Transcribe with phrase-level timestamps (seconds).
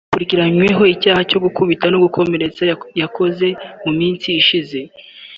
[0.09, 2.61] Akurikiranyweho icyaha cyo gukubita no gukomeretsa
[3.01, 3.47] yakoze
[3.83, 4.79] mu minsi ishize